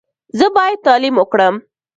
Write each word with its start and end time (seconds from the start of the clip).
زه 0.37 0.45
باید 0.55 0.79
تعلیم 0.85 1.15
وکړم. 1.17 1.55